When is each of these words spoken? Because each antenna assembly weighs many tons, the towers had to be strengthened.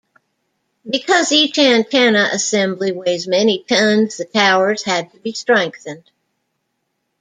Because 0.89 1.31
each 1.31 1.59
antenna 1.59 2.27
assembly 2.33 2.91
weighs 2.91 3.27
many 3.27 3.63
tons, 3.63 4.17
the 4.17 4.25
towers 4.25 4.81
had 4.81 5.11
to 5.13 5.19
be 5.19 5.31
strengthened. 5.33 6.09